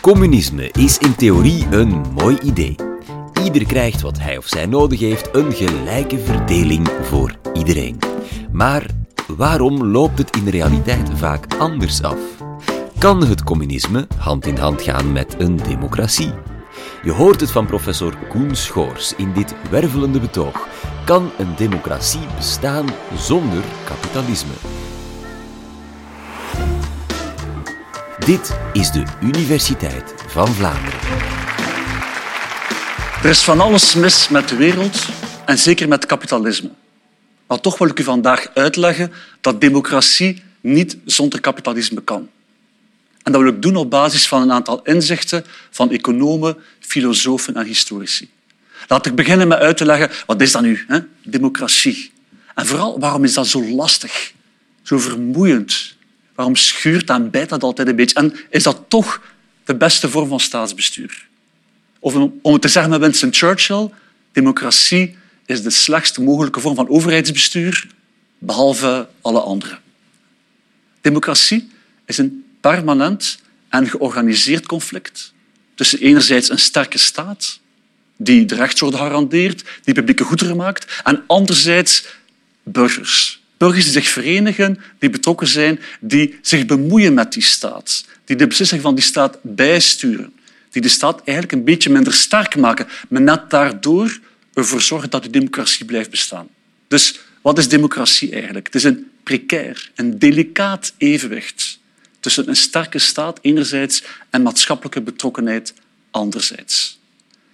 [0.00, 2.74] Communisme is in theorie een mooi idee.
[3.44, 7.98] Ieder krijgt wat hij of zij nodig heeft, een gelijke verdeling voor iedereen.
[8.52, 8.86] Maar
[9.26, 12.18] waarom loopt het in de realiteit vaak anders af?
[12.98, 16.32] Kan het communisme hand in hand gaan met een democratie?
[17.02, 20.68] Je hoort het van professor Koen Schoors in dit wervelende betoog.
[21.04, 22.86] Kan een democratie bestaan
[23.16, 24.79] zonder kapitalisme?
[28.26, 31.00] Dit is de Universiteit van Vlaanderen.
[33.22, 35.06] Er is van alles mis met de wereld
[35.46, 36.70] en zeker met kapitalisme.
[37.46, 42.28] Maar toch wil ik u vandaag uitleggen dat democratie niet zonder kapitalisme kan.
[43.22, 47.66] En dat wil ik doen op basis van een aantal inzichten van economen, filosofen en
[47.66, 48.30] historici.
[48.88, 50.98] Laat ik beginnen met uit te leggen wat is dat nu, hè?
[51.22, 52.12] democratie.
[52.54, 54.32] En vooral waarom is dat zo lastig,
[54.82, 55.98] zo vermoeiend,
[56.40, 58.14] Waarom schuurt en bijt dat altijd een beetje?
[58.14, 59.22] En is dat toch
[59.64, 61.26] de beste vorm van staatsbestuur?
[61.98, 63.90] Of om het te zeggen met Winston Churchill,
[64.32, 67.86] democratie is de slechtst mogelijke vorm van overheidsbestuur,
[68.38, 69.78] behalve alle andere.
[71.00, 71.70] Democratie
[72.04, 75.32] is een permanent en georganiseerd conflict
[75.74, 77.60] tussen enerzijds een sterke staat,
[78.16, 82.06] die de rechtsorde garandeert, die publieke goederen maakt, en anderzijds
[82.62, 88.36] burgers, burgers die zich verenigen, die betrokken zijn, die zich bemoeien met die staat, die
[88.36, 90.32] de beslissingen van die staat bijsturen,
[90.70, 94.18] die de staat eigenlijk een beetje minder sterk maken, maar net daardoor
[94.54, 96.48] ervoor zorgen dat de democratie blijft bestaan.
[96.88, 98.66] Dus wat is democratie eigenlijk?
[98.66, 101.78] Het is een precair, een delicaat evenwicht
[102.20, 105.74] tussen een sterke staat enerzijds en maatschappelijke betrokkenheid
[106.10, 106.98] anderzijds.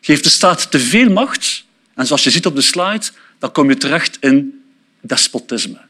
[0.01, 3.07] Geeft de staat te veel macht, en zoals je ziet op de slide,
[3.39, 4.65] dan kom je terecht in
[5.01, 5.87] despotisme.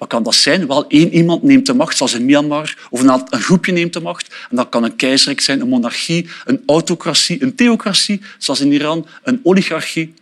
[0.00, 0.66] Wat kan dat zijn?
[0.66, 4.34] Wel, één iemand neemt de macht, zoals in Myanmar, of een, groepje neemt de macht.
[4.50, 9.06] En dat kan een keizerrijk zijn, een monarchie, een autocratie, een theocratie, zoals in Iran,
[9.22, 10.14] een oligarchie.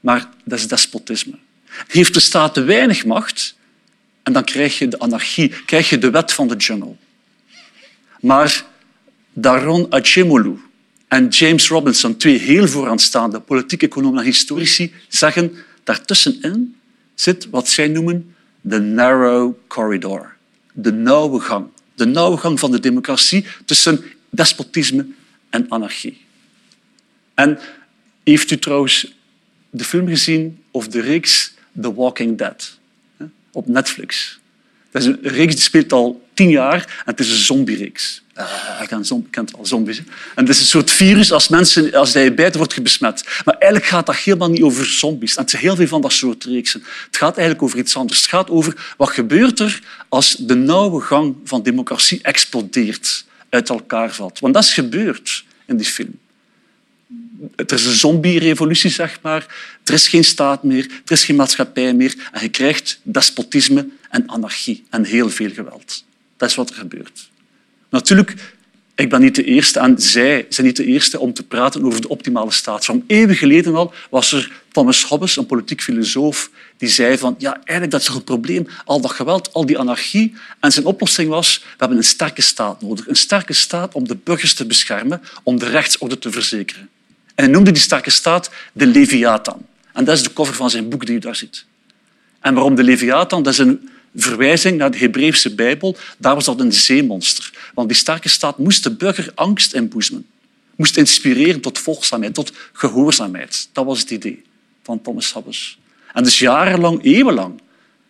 [0.00, 1.38] Maar dat is despotisme.
[1.86, 3.56] Heeft de staat te weinig macht,
[4.22, 6.96] en dan krijg je de anarchie, krijg je de wet van de jungle.
[8.20, 8.64] Maar
[9.32, 10.58] Daron Acemoglu
[11.08, 15.52] en James Robinson, twee heel vooraanstaande politieke economen en historici, zeggen
[15.84, 16.76] daartussenin
[17.14, 20.36] zit wat zij noemen de narrow corridor,
[20.72, 21.66] de nauwe gang.
[21.94, 25.06] De nauwe gang van de democratie tussen despotisme
[25.50, 26.20] en anarchie.
[27.34, 27.58] En
[28.24, 29.14] heeft u trouwens
[29.70, 32.78] de film gezien of de reeks The Walking Dead
[33.52, 34.38] op Netflix?
[34.90, 38.22] Dat is een reeks die speelt al tien jaar en het is een zombie-reeks.
[38.38, 38.88] Uh, ik
[39.30, 39.98] kent al zombies.
[39.98, 43.24] En het is een soort virus, als, mensen, als je bijt, wordt je besmet.
[43.44, 45.36] Maar eigenlijk gaat dat helemaal niet over zombies.
[45.36, 46.82] Het zijn heel veel van dat soort reeksen.
[47.06, 48.20] Het gaat eigenlijk over iets anders.
[48.20, 54.14] Het gaat over wat gebeurt er als de nauwe gang van democratie explodeert, uit elkaar
[54.14, 54.38] valt.
[54.38, 56.18] Want dat is gebeurd in die film.
[57.56, 59.46] Er is een zombie-revolutie, zeg maar.
[59.84, 62.14] Er is geen staat meer, er is geen maatschappij meer.
[62.32, 66.08] En je krijgt despotisme en anarchie en heel veel geweld.
[66.40, 67.30] Dat is wat er gebeurt.
[67.88, 68.34] Natuurlijk,
[68.94, 72.00] ik ben niet de eerste en zij zijn niet de eerste om te praten over
[72.00, 72.88] de optimale staat.
[73.06, 77.90] eeuwen geleden al was er Thomas Hobbes, een politiek filosoof, die zei van ja, eigenlijk
[77.90, 80.34] dat is het probleem, al dat geweld, al die anarchie.
[80.60, 83.08] En zijn oplossing was, we hebben een sterke staat nodig.
[83.08, 86.88] Een sterke staat om de burgers te beschermen, om de rechtsorde te verzekeren.
[87.34, 89.66] En hij noemde die sterke staat de Leviathan.
[89.92, 91.64] En dat is de cover van zijn boek die u daar ziet.
[92.40, 93.42] En waarom de Leviathan?
[93.42, 95.96] Dat is een verwijzing naar de Hebreeuwse Bijbel.
[96.18, 97.52] Daar was dat een zeemonster.
[97.74, 100.26] Want die sterke staat moest de burger angst inboezemen.
[100.76, 103.68] Moest inspireren tot volgzaamheid, tot gehoorzaamheid.
[103.72, 104.42] Dat was het idee
[104.82, 105.78] van Thomas Hobbes.
[106.12, 107.60] En dus jarenlang, eeuwenlang,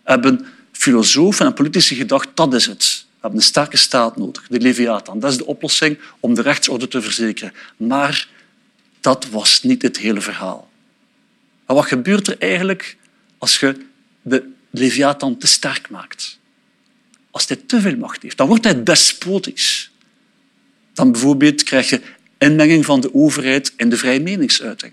[0.02, 3.04] hebben filosofen en politici gedacht dat is het.
[3.10, 5.20] We hebben een sterke staat nodig, de Leviathan.
[5.20, 7.52] Dat is de oplossing om de rechtsorde te verzekeren.
[7.76, 8.28] Maar
[9.00, 10.70] dat was niet het hele verhaal.
[11.66, 12.96] Wat gebeurt er eigenlijk
[13.38, 13.76] als je
[14.22, 16.38] de Leviathan te sterk maakt?
[17.30, 19.90] Als hij te veel macht heeft, dan wordt hij despotisch.
[20.94, 22.00] Dan bijvoorbeeld krijg je
[22.38, 24.92] inmenging van de overheid in de vrije meningsuiting.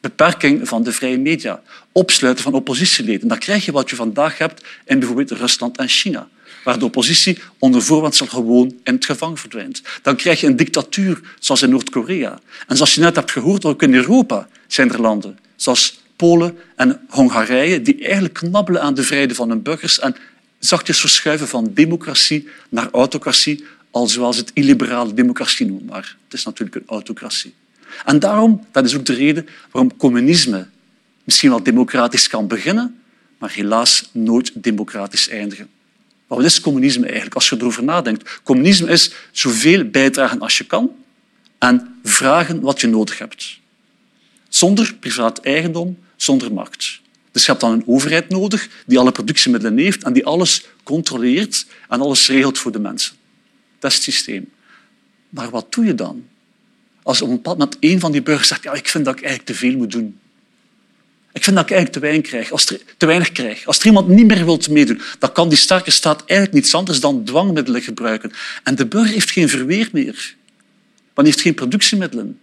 [0.00, 1.62] Beperking van de vrije media.
[1.92, 3.28] Opsluiten van oppositieleden.
[3.28, 6.28] Dan krijg je wat je vandaag hebt in bijvoorbeeld Rusland en China
[6.64, 9.82] waar de oppositie onder voorwendsel gewoon in het gevangen verdwijnt.
[10.02, 12.40] Dan krijg je een dictatuur, zoals in Noord-Korea.
[12.66, 17.00] En zoals je net hebt gehoord, ook in Europa zijn er landen, zoals Polen en
[17.08, 20.16] Hongarije, die eigenlijk knabbelen aan de vrijheden van hun burgers en
[20.58, 25.86] zachtjes verschuiven van democratie naar autocratie, al zoals het illiberale democratie noemt.
[25.86, 27.54] Maar het is natuurlijk een autocratie.
[28.04, 30.66] En daarom, dat is ook de reden waarom communisme
[31.24, 33.00] misschien wel democratisch kan beginnen,
[33.38, 35.68] maar helaas nooit democratisch eindigen.
[36.26, 37.34] wat is communisme eigenlijk?
[37.34, 38.40] Als je erover nadenkt.
[38.42, 40.90] Communisme is zoveel bijdragen als je kan
[41.58, 43.60] en vragen wat je nodig hebt.
[44.48, 47.00] Zonder privaat eigendom, zonder markt.
[47.32, 51.66] Dus je hebt dan een overheid nodig die alle productiemiddelen heeft en die alles controleert
[51.88, 53.14] en alles regelt voor de mensen.
[53.78, 54.50] Dat systeem.
[55.28, 56.24] Maar wat doe je dan?
[57.02, 59.22] Als op een bepaald moment een van die burgers zegt ja, ik vind dat ik
[59.22, 60.18] eigenlijk te veel moet doen.
[61.32, 62.50] Ik vind dat ik eigenlijk te weinig krijg.
[62.50, 63.66] Als er, te weinig krijg.
[63.66, 67.00] Als er iemand niet meer wil meedoen, dan kan die sterke staat eigenlijk niets anders
[67.00, 68.32] dan dwangmiddelen gebruiken.
[68.62, 70.34] En de burger heeft geen verweer meer.
[71.14, 72.40] Want heeft geen productiemiddelen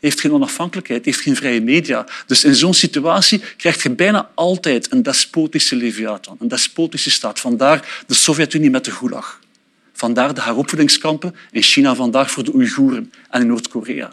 [0.00, 2.06] heeft geen onafhankelijkheid, heeft geen vrije media.
[2.26, 7.40] Dus in zo'n situatie krijg je bijna altijd een despotische leviathan, een despotische staat.
[7.40, 9.40] Vandaar de Sovjet-Unie met de Gulag.
[9.92, 14.12] Vandaar de heropvoedingskampen in China, vandaag voor de Oeigoeren en in Noord-Korea.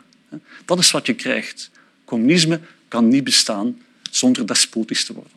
[0.65, 1.69] Dat is wat je krijgt.
[2.05, 3.81] Communisme kan niet bestaan
[4.11, 5.31] zonder despotisch te worden.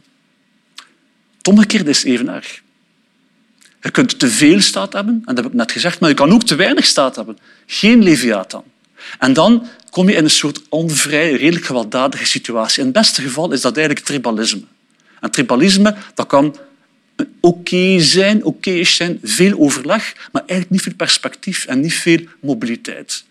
[1.38, 2.61] Het omgekeerde is even erg.
[3.82, 6.32] Je kunt te veel staat hebben, en dat heb ik net gezegd, maar je kan
[6.32, 7.38] ook te weinig staat hebben.
[7.67, 8.64] Geen leviathan.
[9.19, 12.79] En dan kom je in een soort onvrij, redelijk gewelddadige situatie.
[12.79, 14.63] In het beste geval is dat eigenlijk tribalisme.
[15.21, 16.57] En tribalisme dat kan
[17.41, 23.25] oké zijn, oké zijn, veel overleg, maar eigenlijk niet veel perspectief en niet veel mobiliteit.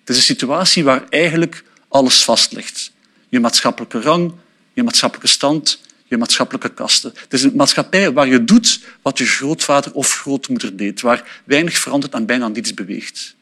[0.00, 2.92] Het is een situatie waar eigenlijk alles vast ligt.
[3.28, 4.32] Je maatschappelijke rang,
[4.72, 7.12] je maatschappelijke stand, je maatschappelijke kasten.
[7.14, 11.78] Het is een maatschappij waar je doet wat je grootvader of grootmoeder deed, waar weinig
[11.78, 13.34] verandert en bijna niets beweegt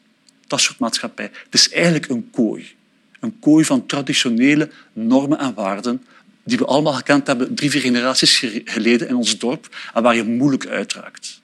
[0.49, 1.29] dat soort maatschappij.
[1.43, 2.75] Het is eigenlijk een kooi.
[3.19, 6.03] Een kooi van traditionele normen en waarden
[6.43, 10.23] die we allemaal gekend hebben drie, vier generaties geleden in ons dorp en waar je
[10.23, 11.41] moeilijk uitraakt.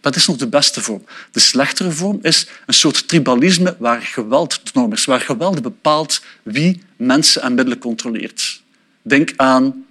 [0.00, 1.04] Dat is nog de beste vorm.
[1.30, 6.22] De slechtere vorm is een soort tribalisme waar geweld de norm is, waar geweld bepaalt
[6.42, 8.62] wie mensen en middelen controleert.
[9.02, 9.86] Denk aan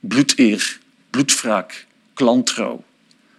[0.00, 0.78] bloedeer,
[1.10, 2.84] bloedwraak, klantrouw.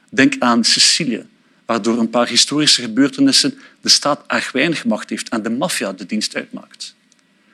[0.10, 1.25] Denk aan Sicilië,
[1.66, 6.06] waardoor een paar historische gebeurtenissen de staat erg weinig macht heeft en de maffia de
[6.06, 6.96] dienst uitmaakt.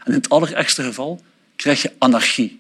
[0.04, 1.22] En in het allerergste geval
[1.56, 2.60] krijg je anarchie,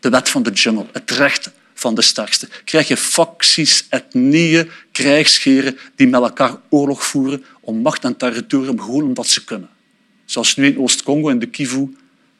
[0.00, 2.48] de wet van de jungle, het recht van de sterkste.
[2.64, 9.02] Krijg je facties, etnieën, krijgsscheren die met elkaar oorlog voeren om macht en territorium gewoon
[9.02, 9.68] omdat ze kunnen.
[10.24, 11.96] Zoals nu in Oost-Congo, in de Kivu,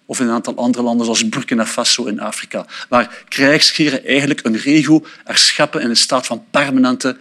[0.07, 4.57] of in een aantal andere landen zoals Burkina Faso in Afrika, waar krijgsscheren eigenlijk een
[4.57, 7.17] regio erscheppen in een staat van permanente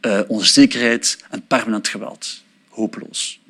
[0.00, 2.42] uh, onzekerheid en permanent geweld.
[2.68, 3.40] Hopeloos.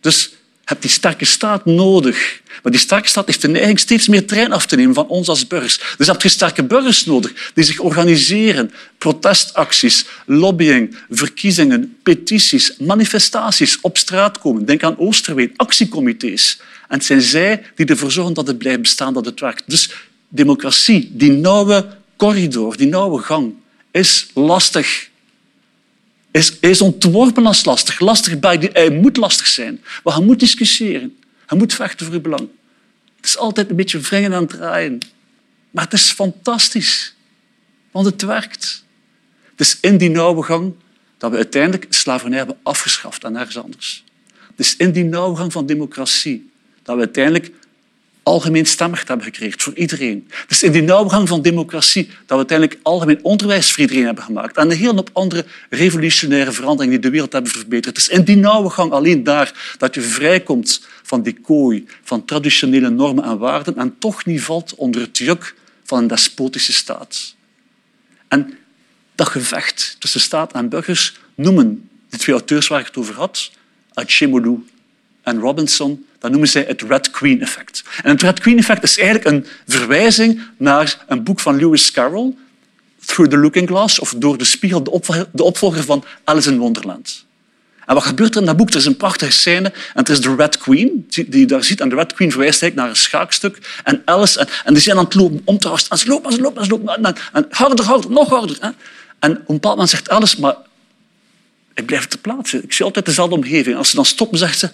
[0.00, 0.34] Dus
[0.64, 2.40] hebt die sterke staat nodig.
[2.62, 5.28] Maar die sterke staat heeft de neiging steeds meer trein af te nemen van ons
[5.28, 5.94] als burgers.
[5.96, 8.72] Dus heb je sterke burgers nodig die zich organiseren.
[8.98, 14.64] Protestacties, lobbying, verkiezingen, petities, manifestaties, op straat komen.
[14.64, 16.60] Denk aan Oosterween, actiecomité's.
[16.88, 19.62] En het zijn zij die ervoor zorgen dat het blijft bestaan, dat het werkt.
[19.66, 19.90] Dus
[20.28, 21.86] democratie, die nauwe
[22.16, 23.54] corridor, die nauwe gang,
[23.90, 25.10] is lastig
[26.32, 28.00] is, is ontworpen als lastig.
[28.00, 29.80] Lastig bij die, hij moet lastig zijn.
[30.04, 31.18] Maar hij moet discussiëren.
[31.46, 32.48] Hij moet vechten voor uw belang.
[33.16, 34.98] Het is altijd een beetje wringen en draaien.
[35.70, 37.14] Maar het is fantastisch.
[37.90, 38.84] Want het werkt.
[39.50, 40.74] Het is in die nauwe gang
[41.18, 44.04] dat we uiteindelijk slavernij hebben afgeschaft en nergens anders.
[44.26, 46.50] Het is in die nauwe gang van democratie
[46.82, 47.50] dat we uiteindelijk
[48.22, 50.28] algemeen stemrecht hebben gekregen voor iedereen.
[50.48, 54.24] Is in die nauwe gang van democratie dat we uiteindelijk algemeen onderwijs voor iedereen hebben
[54.24, 54.56] gemaakt.
[54.56, 57.96] En een hele hoop andere revolutionaire veranderingen die de wereld hebben verbeterd.
[57.96, 62.24] Het is in die nauwe gang alleen daar dat je vrijkomt van die kooi van
[62.24, 67.34] traditionele normen en waarden en toch niet valt onder het juk van een despotische staat.
[68.28, 68.58] En
[69.14, 73.50] dat gevecht tussen staat en burgers noemen de twee auteurs waar ik het over had,
[73.92, 74.66] Achemolu
[75.22, 77.82] en Robinson, dat noemen zij het Red Queen effect.
[78.02, 82.34] En het Red Queen effect is eigenlijk een verwijzing naar een boek van Lewis Carroll,
[83.04, 84.82] Through the Looking Glass, of Door de Spiegel,
[85.32, 87.24] de opvolger van Alice in Wonderland.
[87.86, 88.70] En wat gebeurt er in dat boek?
[88.70, 91.80] Er is een prachtige scène en het is de Red Queen die daar ziet.
[91.80, 93.80] En de Red Queen verwijst eigenlijk naar een schaakstuk.
[93.84, 96.36] En Alice, en, en die zijn aan het lopen om te En ze lopen, en
[96.36, 97.04] ze lopen, en ze lopen.
[97.32, 98.56] En, harder, harder, nog harder.
[98.60, 98.68] Hè.
[99.18, 100.54] En op een bepaald zegt Alice, maar
[101.74, 102.62] ik blijf ter plaatse.
[102.62, 103.76] Ik zie altijd dezelfde omgeving.
[103.76, 104.70] Als ze dan stoppen, zegt ze...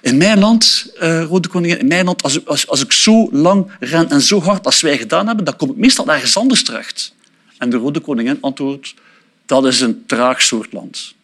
[0.00, 3.70] in mijn land, uh, Rode Koningin, in mijn land, als, als, als ik zo lang
[3.80, 7.14] ren en zo hard als wij gedaan hebben, dan kom ik meestal ergens anders terecht.
[7.58, 8.94] En de Rode Koningin antwoordt...
[9.46, 11.14] Dat is een traag soort land.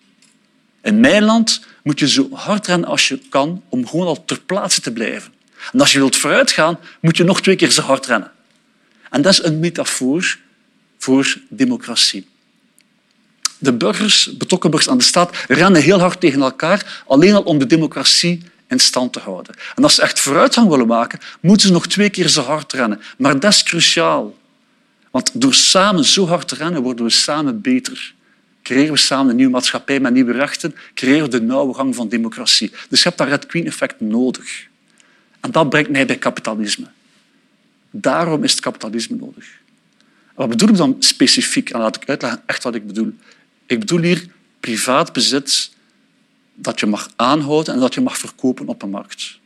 [0.82, 4.40] In mijn land moet je zo hard rennen als je kan om gewoon al ter
[4.40, 5.32] plaatse te blijven.
[5.72, 8.32] En als je wilt vooruitgaan, moet je nog twee keer zo hard rennen.
[9.10, 10.38] En dat is een metafoor
[10.98, 12.26] voor democratie.
[13.58, 17.58] De burgers, betrokken burgers aan de staat, rennen heel hard tegen elkaar, alleen al om
[17.58, 19.54] de democratie in stand te houden.
[19.74, 23.00] En als ze echt vooruitgang willen maken, moeten ze nog twee keer zo hard rennen.
[23.18, 24.36] Maar dat is cruciaal.
[25.10, 28.14] Want door samen zo hard te rennen worden we samen beter.
[28.62, 32.08] Creëren we samen een nieuwe maatschappij met nieuwe rechten, creëren we de nauwe gang van
[32.08, 32.70] democratie.
[32.88, 34.66] Dus je hebt dat Red Queen-effect nodig.
[35.40, 36.86] En dat brengt mij bij kapitalisme.
[37.90, 39.46] Daarom is het kapitalisme nodig.
[40.34, 41.70] Wat bedoel ik dan specifiek?
[41.70, 43.12] En laat ik uitleggen echt wat ik bedoel.
[43.68, 44.26] Ik bedoel hier
[44.60, 45.70] privaat bezit
[46.54, 49.38] dat je mag aanhouden en dat je mag verkopen op een markt.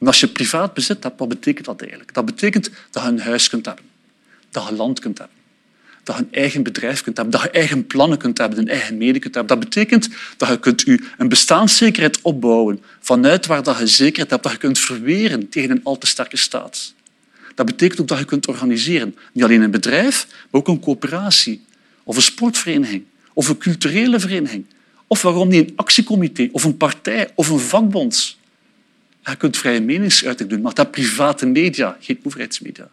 [0.00, 2.14] Als je privaat bezit hebt, wat betekent dat eigenlijk?
[2.14, 3.84] Dat betekent dat je een huis kunt hebben,
[4.50, 5.36] dat je land kunt hebben,
[6.02, 8.96] dat je een eigen bedrijf kunt hebben, dat je eigen plannen kunt hebben, een eigen
[8.96, 9.58] medie kunt hebben.
[9.58, 14.42] Dat betekent dat je kunt je een bestaanszekerheid opbouwen vanuit waar dat je zekerheid hebt,
[14.42, 16.94] dat je kunt verweren tegen een al te sterke staat.
[17.54, 19.16] Dat betekent ook dat je kunt organiseren.
[19.32, 21.64] Niet alleen een bedrijf, maar ook een coöperatie
[22.04, 23.04] of een sportvereniging
[23.36, 24.64] of een culturele vereniging.
[25.06, 28.36] Of waarom niet een actiecomité of een partij of een vakbond.
[29.24, 32.88] Je kunt vrije meningsuiting doen, maar dat private media, geen overheidsmedia.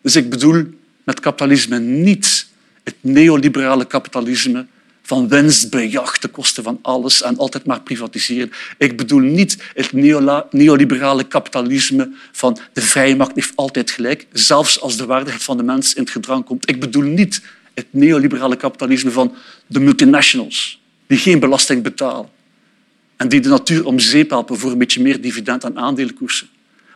[0.00, 0.64] Dus ik bedoel
[1.04, 2.46] met kapitalisme niet
[2.84, 4.66] het neoliberale kapitalisme
[5.02, 8.52] van winstbejag ten koste van alles en altijd maar privatiseren.
[8.78, 9.92] Ik bedoel niet het
[10.50, 15.62] neoliberale kapitalisme van de vrije markt heeft altijd gelijk, zelfs als de waardigheid van de
[15.62, 16.68] mens in het gedrang komt.
[16.68, 17.42] Ik bedoel niet
[17.76, 19.34] het neoliberale kapitalisme van
[19.66, 22.28] de multinationals, die geen belasting betalen
[23.16, 26.48] en die de natuur om zeep helpen voor een beetje meer dividend aan aandelenkoersen.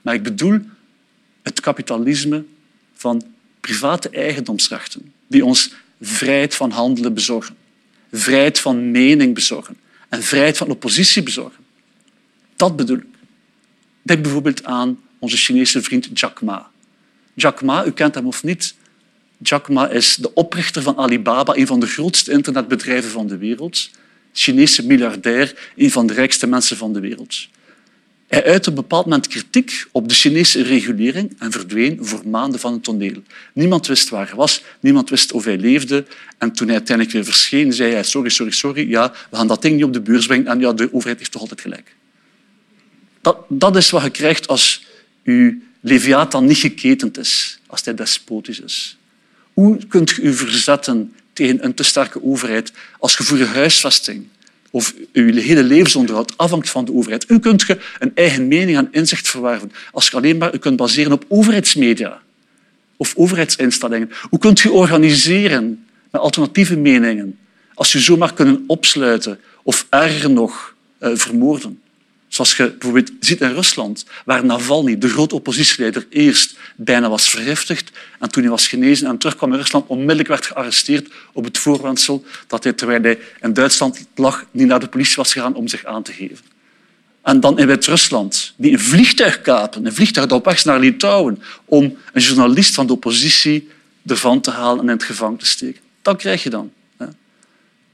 [0.02, 0.60] Maar ik bedoel
[1.42, 2.44] het kapitalisme
[2.94, 3.22] van
[3.60, 7.56] private eigendomsrechten, die ons vrijheid van handelen bezorgen,
[8.12, 9.76] vrijheid van mening bezorgen
[10.08, 11.64] en vrijheid van oppositie bezorgen.
[12.56, 13.04] Dat bedoel ik.
[14.02, 16.70] Denk bijvoorbeeld aan onze Chinese vriend Jack Ma.
[17.34, 18.74] Jack Ma, u kent hem of niet,
[19.42, 23.90] Jack Ma is de oprichter van Alibaba, een van de grootste internetbedrijven van de wereld.
[24.32, 27.48] Chinese miljardair, een van de rijkste mensen van de wereld.
[28.26, 32.60] Hij uitte op een bepaald moment kritiek op de Chinese regulering en verdween voor maanden
[32.60, 33.22] van het toneel.
[33.54, 36.04] Niemand wist waar hij was, niemand wist of hij leefde.
[36.38, 39.62] En toen hij uiteindelijk weer verscheen, zei hij sorry, sorry, sorry, ja, we gaan dat
[39.62, 41.94] ding niet op de beurs brengen en ja, de overheid heeft toch altijd gelijk.
[43.20, 44.86] Dat, dat is wat je krijgt als
[45.22, 48.98] je Leviathan niet geketend is, als hij despotisch is.
[49.60, 54.26] Hoe kunt je verzetten tegen een te sterke overheid als je voor je huisvesting
[54.70, 57.24] of je hele levensonderhoud afhangt van de overheid?
[57.28, 60.76] Hoe kunt je een eigen mening en inzicht verwerven als je alleen maar je kunt
[60.76, 62.20] baseren op overheidsmedia
[62.96, 64.10] of overheidsinstellingen?
[64.30, 67.38] Hoe kunt je organiseren met alternatieve meningen
[67.74, 71.80] als je zomaar kunnen opsluiten of erger nog eh, vermoorden?
[72.30, 77.90] Zoals je bijvoorbeeld ziet in Rusland, waar Navalny, de grote oppositieleider, eerst bijna was vergiftigd
[78.18, 82.24] en toen hij was genezen en terugkwam in Rusland, onmiddellijk werd gearresteerd op het voorwendsel
[82.46, 85.84] dat hij, terwijl hij in Duitsland lag, niet naar de politie was gegaan om zich
[85.84, 86.44] aan te geven.
[87.22, 91.42] En dan in Wit-Rusland, die een vliegtuig kapen, een vliegtuig dat op weg naar Litouwen,
[91.64, 93.68] om een journalist van de oppositie
[94.06, 95.80] ervan te halen en in het gevangen te steken.
[96.02, 96.72] Dat krijg je dan.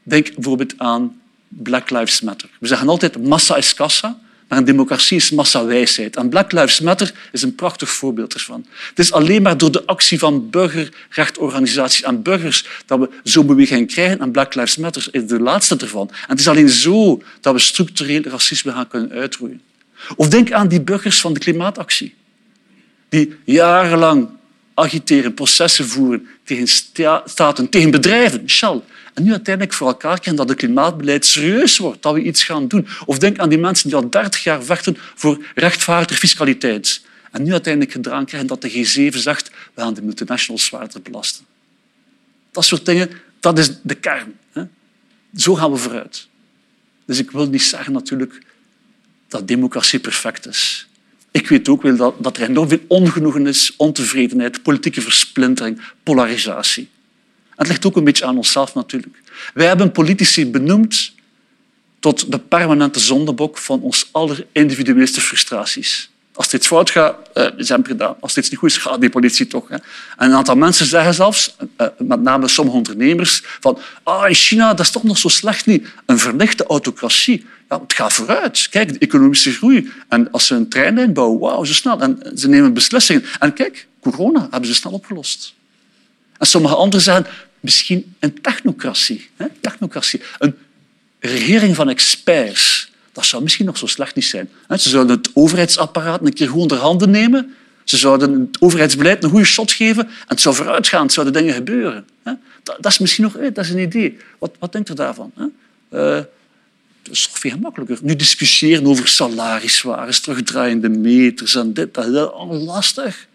[0.02, 2.48] Denk bijvoorbeeld aan Black Lives Matter.
[2.60, 4.24] We zeggen altijd massa is kassa.
[4.48, 6.16] Maar een democratie is massawijsheid.
[6.16, 8.66] En Black Lives Matter is een prachtig voorbeeld ervan.
[8.88, 13.92] Het is alleen maar door de actie van burgerrechtenorganisaties en burgers dat we zo'n beweging
[13.92, 14.20] krijgen.
[14.20, 16.08] En Black Lives Matter is de laatste ervan.
[16.08, 19.60] En het is alleen zo dat we structureel racisme gaan kunnen uitroeien.
[20.16, 22.14] Of denk aan die burgers van de klimaatactie.
[23.08, 24.28] Die jarenlang
[24.76, 26.66] agiteren, processen voeren tegen
[27.24, 28.50] staten, tegen bedrijven.
[28.50, 28.82] Shell,
[29.14, 32.68] en nu uiteindelijk voor elkaar krijgen dat het klimaatbeleid serieus wordt, dat we iets gaan
[32.68, 32.86] doen.
[33.06, 37.04] Of denk aan die mensen die al 30 jaar vechten voor rechtvaardige fiscaliteit.
[37.30, 41.44] En nu uiteindelijk gedaan krijgen dat de G7 zegt we gaan de multinationals zwaarder belasten.
[42.50, 44.34] Dat soort dingen, dat is de kern.
[44.52, 44.62] Hè?
[45.36, 46.28] Zo gaan we vooruit.
[47.04, 48.42] Dus ik wil niet zeggen natuurlijk
[49.28, 50.88] dat democratie perfect is.
[51.36, 56.88] Ik weet ook wel dat, er enorm veel ongenoegen is, ontevredenheid, politieke versplintering, polarisatie.
[57.56, 59.22] Het ligt ook een beetje aan onszelf natuurlijk.
[59.54, 61.12] Wij hebben politici benoemd
[62.00, 66.10] tot de permanente zondebok van ons aller individueelste frustraties.
[66.36, 68.16] Als dit fout gaat, uh, is gedaan.
[68.20, 69.68] Als dit niet goed is, gaat die politie toch.
[70.16, 74.80] Een aantal mensen zeggen zelfs, uh, met name sommige ondernemers, van ah, in China dat
[74.80, 75.88] is toch nog zo slecht niet.
[76.06, 77.46] Een verlichte autocratie.
[77.68, 78.68] Ja, het gaat vooruit.
[78.70, 79.92] Kijk, de economische groei.
[80.08, 82.00] En als ze een treinlijn bouwen, wauw, zo snel.
[82.00, 83.24] En ze nemen beslissingen.
[83.38, 85.54] En kijk, corona hebben ze snel opgelost.
[86.38, 87.26] En sommige anderen zeggen,
[87.60, 89.30] misschien een technocratie.
[89.36, 89.46] Hè?
[89.60, 90.20] technocratie.
[90.38, 90.56] Een
[91.18, 92.90] regering van experts.
[93.16, 94.48] Dat zou misschien nog zo slecht niet zijn.
[94.68, 97.54] Ze zouden het overheidsapparaat een keer goed onder handen nemen.
[97.84, 101.54] Ze zouden het overheidsbeleid een goede shot geven en het zou vooruitgaan, het zouden dingen
[101.54, 102.06] gebeuren.
[102.62, 104.16] Dat, is misschien nog dat is een idee.
[104.38, 105.32] Wat, wat denkt u daarvan?
[105.88, 106.26] Dat
[107.10, 107.98] is toch veel gemakkelijker.
[108.02, 112.12] Nu discussiëren over salariswaardes, terugdraaiende meters en dit, dat is
[112.64, 113.26] lastig.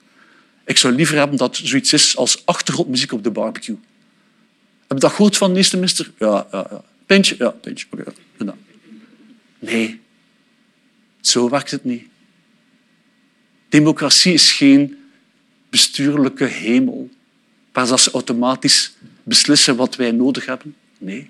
[0.65, 3.77] Ik zou liever hebben dat zoiets is als achtergrondmuziek op de barbecue.
[4.87, 6.11] Heb je dat gehoord van de minister?
[6.17, 6.81] Ja, ja, ja.
[7.05, 7.35] Pintje?
[7.37, 7.85] Ja, pintje.
[9.61, 9.99] Nee,
[11.21, 12.03] zo werkt het niet.
[13.69, 14.97] Democratie is geen
[15.69, 17.09] bestuurlijke hemel
[17.71, 20.75] waar ze automatisch beslissen wat wij nodig hebben.
[20.97, 21.29] Nee.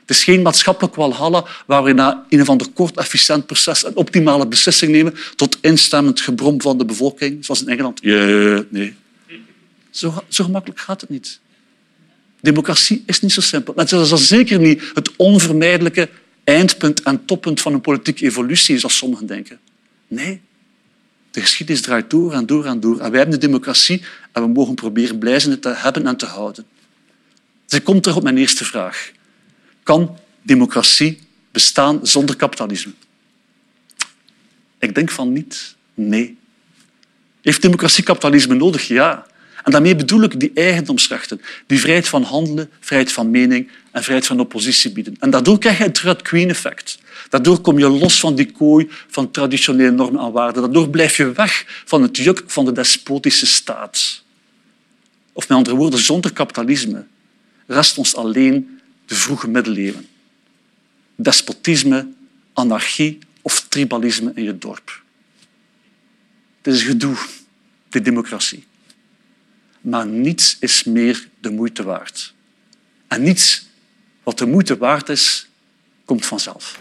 [0.00, 3.96] Het is geen maatschappelijk walhalla waar we na een of ander kort, efficiënt proces een
[3.96, 8.02] optimale beslissing nemen tot instemmend gebrom van de bevolking, zoals in Engeland.
[8.70, 8.94] Nee.
[9.90, 11.40] Zo, zo gemakkelijk gaat het niet.
[12.40, 13.74] Democratie is niet zo simpel.
[13.76, 16.08] Het is zeker niet het onvermijdelijke
[16.44, 19.60] eindpunt en toppunt van een politieke evolutie, zoals sommigen denken.
[20.08, 20.40] Nee,
[21.30, 23.00] de geschiedenis draait door en door en door.
[23.00, 26.66] En wij hebben de democratie en we mogen proberen blij te hebben en te houden.
[27.66, 29.12] Dus ik kom terug op mijn eerste vraag.
[29.82, 31.18] Kan democratie
[31.52, 32.92] bestaan zonder kapitalisme?
[34.78, 35.76] Ik denk van niet.
[35.94, 36.36] Nee.
[37.42, 38.88] Heeft democratie kapitalisme nodig?
[38.88, 39.26] Ja.
[39.64, 44.26] En daarmee bedoel ik die eigendomsrechten, die vrijheid van handelen, vrijheid van mening en vrijheid
[44.26, 45.16] van oppositie bieden.
[45.18, 46.98] En daardoor krijg je het Red Queen-effect.
[47.28, 50.62] Daardoor kom je los van die kooi van traditionele normen en waarden.
[50.62, 54.22] Daardoor blijf je weg van het juk van de despotische staat.
[55.32, 57.06] Of met andere woorden, zonder kapitalisme
[57.66, 60.06] rest ons alleen de vroege middeleeuwen.
[61.16, 62.08] Despotisme,
[62.52, 65.02] anarchie of tribalisme in je dorp.
[66.62, 67.16] Het is gedoe,
[67.88, 68.64] de democratie.
[69.84, 72.34] Maar niets is meer de moeite waard.
[73.08, 73.66] En niets
[74.22, 75.48] wat de moeite waard is,
[76.04, 76.80] komt vanzelf.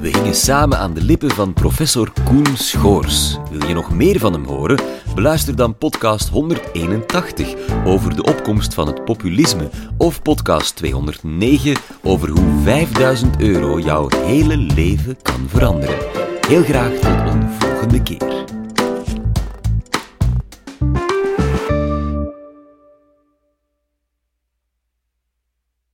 [0.00, 3.36] We hingen samen aan de lippen van professor Koen Schoors.
[3.50, 4.78] Wil je nog meer van hem horen?
[5.16, 7.54] Beluister dan podcast 181
[7.84, 14.56] over de opkomst van het populisme of podcast 209 over hoe 5000 euro jouw hele
[14.56, 15.98] leven kan veranderen.
[16.48, 18.55] Heel graag tot een volgende keer.